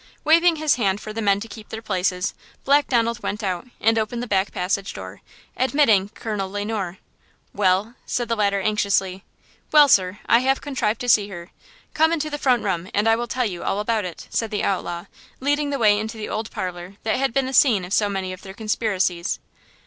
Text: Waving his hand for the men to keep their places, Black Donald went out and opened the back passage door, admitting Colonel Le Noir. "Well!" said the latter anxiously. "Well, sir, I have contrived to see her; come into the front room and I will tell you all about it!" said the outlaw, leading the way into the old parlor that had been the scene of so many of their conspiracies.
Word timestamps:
Waving 0.23 0.55
his 0.55 0.77
hand 0.77 0.99
for 0.99 1.13
the 1.13 1.21
men 1.21 1.39
to 1.41 1.47
keep 1.47 1.69
their 1.69 1.83
places, 1.83 2.33
Black 2.65 2.87
Donald 2.87 3.21
went 3.21 3.43
out 3.43 3.67
and 3.79 3.99
opened 3.99 4.23
the 4.23 4.27
back 4.27 4.51
passage 4.51 4.95
door, 4.95 5.21
admitting 5.55 6.09
Colonel 6.09 6.49
Le 6.49 6.65
Noir. 6.65 6.97
"Well!" 7.53 7.93
said 8.07 8.27
the 8.27 8.35
latter 8.35 8.59
anxiously. 8.59 9.23
"Well, 9.71 9.87
sir, 9.87 10.17
I 10.25 10.39
have 10.39 10.59
contrived 10.59 11.01
to 11.01 11.07
see 11.07 11.27
her; 11.27 11.51
come 11.93 12.11
into 12.11 12.31
the 12.31 12.39
front 12.39 12.63
room 12.63 12.89
and 12.95 13.07
I 13.07 13.15
will 13.15 13.27
tell 13.27 13.45
you 13.45 13.63
all 13.63 13.79
about 13.79 14.03
it!" 14.03 14.25
said 14.31 14.49
the 14.49 14.63
outlaw, 14.63 15.05
leading 15.39 15.69
the 15.69 15.77
way 15.77 15.99
into 15.99 16.17
the 16.17 16.29
old 16.29 16.49
parlor 16.49 16.95
that 17.03 17.17
had 17.17 17.31
been 17.31 17.45
the 17.45 17.53
scene 17.53 17.85
of 17.85 17.93
so 17.93 18.09
many 18.09 18.33
of 18.33 18.41
their 18.41 18.55
conspiracies. 18.55 19.37